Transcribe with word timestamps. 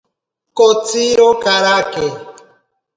Kotsiro 0.57 1.27
karake. 1.43 2.07